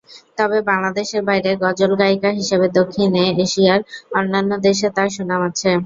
তবে 0.37 0.57
বাংলাদেশের 0.69 1.21
বাইরে 1.29 1.49
গজল 1.63 1.91
গায়িকা 2.01 2.29
হিসাবে 2.39 2.67
দক্ষিণ 2.77 3.11
এশিয়ার 3.43 3.81
অন্যান্য 4.17 4.51
দেশে 4.65 4.87
তার 4.95 5.07
সুনাম 5.15 5.41
আছে। 5.49 5.71